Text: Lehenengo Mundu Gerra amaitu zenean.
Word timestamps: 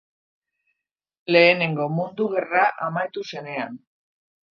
Lehenengo 1.35 1.85
Mundu 1.97 2.27
Gerra 2.31 2.63
amaitu 2.87 3.25
zenean. 3.33 3.77